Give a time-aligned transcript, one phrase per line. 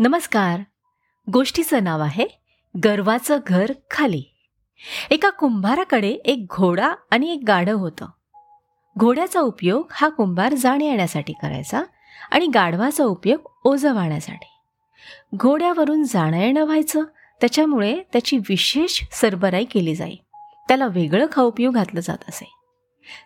[0.00, 0.60] नमस्कार.
[1.32, 2.26] गोष्टीचं नाव आहे
[2.84, 4.22] गर्वाचं घर खाली.
[5.10, 8.06] एका कुंभाराकडे एक घोडा आणि एक गाढव होतं.
[8.98, 11.82] घोड्याचा उपयोग हा कुंभार जाणे येण्यासाठी करायचा
[12.30, 14.60] आणि गाढवाचा उपयोग ओझं वाहण्यासाठी
[15.36, 17.04] घोड्यावरून जाणं येणं व्हायचं
[17.40, 20.16] त्याच्यामुळे त्याची विशेष सरबराई केली जाई.
[20.68, 22.54] त्याला वेगळं खाऊ पिऊ घातलं जात असे.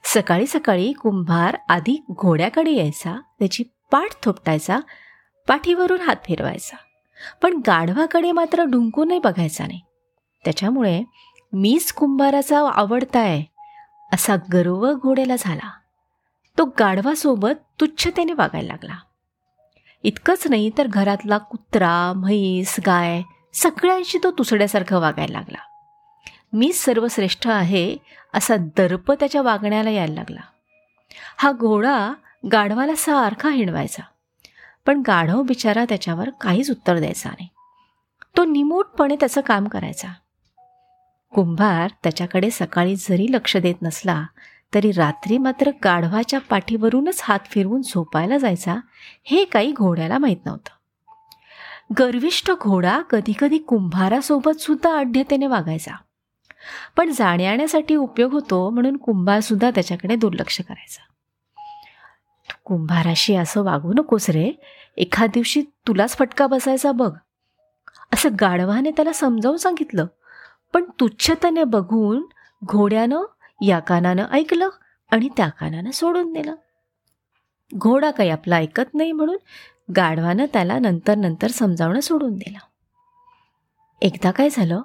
[0.04, 4.78] सकाळी सकाळी कुंभार आधी घोड्याकडे यायचा त्याची पाठ थोपटायचा
[5.48, 6.76] पाठीवरून हात फिरवायचा.
[7.42, 9.80] पण गाढवाकडे मात्र ढुंकूनही बघायचा नाही.
[10.44, 11.02] त्याच्यामुळे
[11.52, 13.44] मीच कुंभाराचा आवडता आहे
[14.12, 15.70] असा गर्व घोड्याला झाला.
[16.58, 18.94] तो गाढवासोबत तुच्छतेने वागायला लागला.
[20.02, 23.22] इतकंच नाही तर घरातला कुत्रा म्हैस गाय
[23.54, 25.58] सगळ्यांशी तो तुसड्यासारखं वागायला लागला.
[26.52, 27.96] मीच सर्वश्रेष्ठ आहे
[28.34, 30.40] असा दर्प त्याच्या वागण्याला यायला लागला.
[31.36, 32.12] हा घोडा
[32.52, 34.02] गाढवाला सारखा हिणवायचा.
[34.86, 37.48] पण गाढव बिचारा त्याच्यावर काहीच उत्तर द्यायचा नाही.
[38.36, 40.08] तो निमूटपणे त्याचं काम करायचा.
[41.34, 44.26] कुंभार त्याच्याकडे सकाळी जरी लक्ष देत नसला
[44.74, 48.76] तरी रात्री मात्र गाढवाच्या पाठीवरूनच हात फिरवून झोपायला जायचा
[49.24, 50.70] हे काही घोड्याला माहीत नव्हतं.
[51.98, 55.92] गर्विष्ठ घोडा कधीकधी कुंभारासोबत सुद्धा आढ्यतेने वागायचा.
[56.96, 61.11] पण जाण्यासाठी उपयोग होतो म्हणून कुंभारसुद्धा त्याच्याकडे दुर्लक्ष करायचा.
[62.72, 64.52] कुंभाराशी असं वागू नकोस रे.
[64.96, 67.16] एखाद दिवशी तुलाच फटका बसायचा बघ.
[68.12, 70.06] असं गाढवाने त्याला समजावून सांगितलं.
[70.72, 72.22] पण तुच्छतेने बघून
[72.64, 73.22] घोड्यानं
[73.62, 74.68] या कानानं ऐकलं
[75.10, 76.54] आणि त्या कानानं सोडून दिलं.
[77.74, 79.36] घोडा काही आपला ऐकत नाही म्हणून
[79.96, 82.58] गाढवानं त्याला नंतर नंतर समजावणं सोडून दिलं.
[84.02, 84.82] एकदा काय झालं?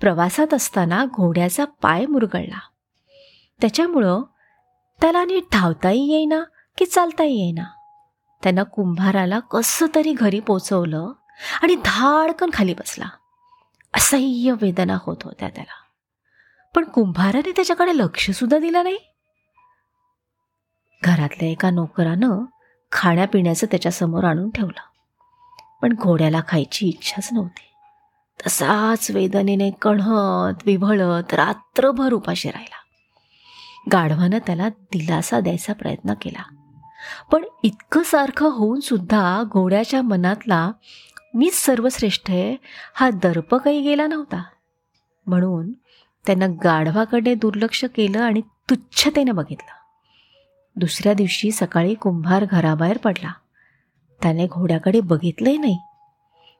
[0.00, 2.60] प्रवासात असताना घोड्याचा पाय मुरगळला.
[3.60, 4.22] त्याच्यामुळं
[5.00, 6.42] त्याला नीट धावताही येईना
[6.78, 7.64] की चालता येईना.
[8.42, 11.12] त्यानं कुंभाराला कसं तरी घरी पोचवलं
[11.62, 13.04] आणि धाडकन खाली बसला.
[13.94, 15.82] असह्य वेदना होत होत्या त्याला.
[16.74, 18.98] पण कुंभाराने त्याच्याकडे लक्षसुद्धा दिलं नाही.
[21.02, 22.44] घरातल्या एका नोकरानं
[22.92, 24.80] खाण्यापिण्याचं त्याच्यासमोर आणून ठेवलं.
[25.82, 27.74] पण घोड्याला खायची इच्छाच नव्हती.
[28.46, 32.76] तसाच वेदनेने कणहत विभळत रात्रभर उपाशी राहिला.
[33.92, 36.61] गाढवानं त्याला दिलासा द्यायचा प्रयत्न केला.
[37.32, 40.72] पण इतकं सारखं होऊन सुद्धा घोड्याच्या मनातला
[41.34, 42.56] मीच सर्वश्रेष्ठ आहे
[42.94, 44.42] हा दर्प काही गेला नव्हता.
[45.26, 45.72] म्हणून
[46.26, 49.74] त्यानं गाढवाकडे दुर्लक्ष केलं आणि तुच्छतेनं बघितलं.
[50.76, 53.32] दुसऱ्या दिवशी सकाळी कुंभार घराबाहेर पडला.
[54.22, 55.78] त्याने घोड्याकडे बघितलंही नाही.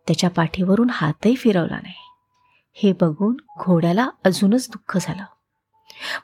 [0.06, 1.94] त्याच्या पाठीवरून हातही फिरवला नाही.
[2.74, 5.24] हे बघून घोड्याला अजूनच दुःख झालं.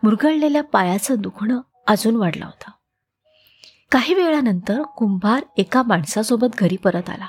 [0.03, 2.71] मुरगळलेल्या पायाचं दुखणं अजून वाढलं होतं.
[3.91, 7.27] काही वेळानंतर कुंभार एका माणसासोबत घरी परत आला.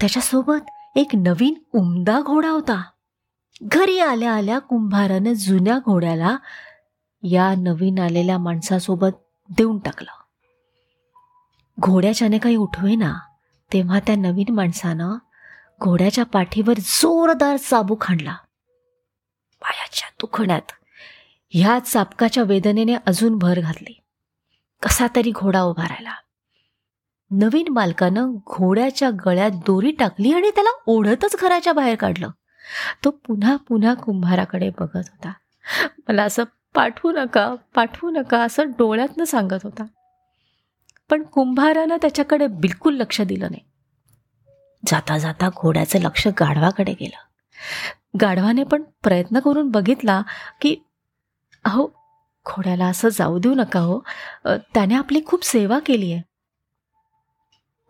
[0.00, 2.82] त्याच्यासोबत एक नवीन उमदा घोडा होता.
[3.62, 6.36] घरी आल्या आल्या कुंभारानं जुन्या घोड्याला
[7.22, 9.08] या नवीन आलेल्या माणसासोबत
[9.58, 10.10] देऊन टाकलं.
[11.80, 13.18] घोड्याच्याने काही उठवेना
[13.72, 15.14] तेव्हा त्या नवीन माणसानं
[15.80, 18.34] घोड्याच्या पाठीवर जोरदार चाबूक हाणला.
[19.62, 20.72] पायाच्या दुखण्यात
[21.50, 24.00] ह्या चापकाच्या वेदनेने अजून भर घातली.
[24.82, 26.14] कसा तरी घोडा उभा राहिला.
[27.30, 32.30] नवीन मालकानं घोड्याच्या गळ्यात दोरी टाकली आणि त्याला ओढतच घराच्या बाहेर काढलं.
[33.04, 35.32] तो पुन्हा पुन्हा कुंभाराकडे बघत होता.
[36.08, 39.84] मला असं पाठवू नका पाठवू नका असं डोळ्यातनं सांगत होता.
[41.10, 43.62] पण कुंभारानं त्याच्याकडे बिलकुल लक्ष दिलं नाही.
[44.86, 47.16] जाता जाता घोड्याचं लक्ष गाढवाकडे गेलं.
[48.20, 50.22] गाढवाने पण प्रयत्न करून बघितला
[50.60, 50.76] की
[51.64, 51.99] अहो
[52.46, 53.98] घोड्याला असं जाऊ देऊ नका हो.
[54.46, 56.22] त्याने आपली खूप सेवा केली आहे.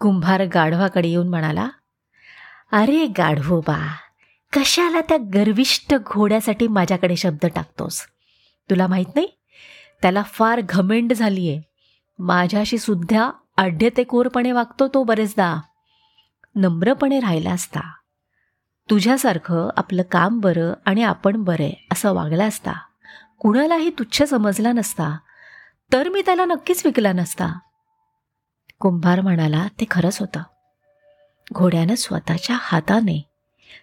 [0.01, 1.69] कुंभार गाढवाकडे येऊन म्हणाला
[2.73, 3.79] अरे गाढवोबा
[4.53, 8.01] कशाला त्या गर्विष्ट घोड्यासाठी माझ्याकडे शब्द टाकतोस?
[8.71, 9.27] तुला माहीत नाही?
[10.03, 11.61] त्याला फार घमेंड झाली आहे
[12.19, 15.55] माझ्याशी सुद्धा आढ्यतेकोरपणे वागतो तो बरेचदा.
[16.55, 17.81] नम्रपणे राहिला असता.
[18.91, 22.73] तुझ्यासारखं आपलं काम बरं आणि आपण बरे असं वागला असता.
[23.41, 25.19] कुणालाही तुच्छ समजला नसता
[25.93, 27.59] तर मी त्याला नक्कीच विकला नसता.
[28.81, 30.43] कुंभार म्हणाला ते खरंच होतं.
[31.53, 33.23] घोड्यानं स्वतःच्या हाताने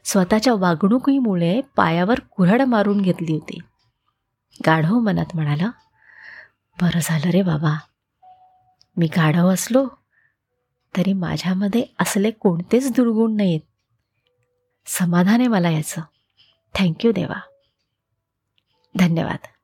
[0.06, 3.60] स्वतःच्या वागणुकीमुळे पायावर कुऱ्हाड मारून घेतली होती.
[4.66, 5.72] गाढव मनात म्हणाला
[6.82, 7.78] बरं झालं रे बाबा.
[8.98, 9.88] मी गाढव असलो
[10.98, 13.62] तरी माझ्यामध्ये असले कोणतेच दुर्गुण नाहीत.
[14.86, 16.02] समाधान आहे मला याचं.
[16.76, 17.40] थँक्यू देवा.
[18.96, 19.57] धन्यवाद.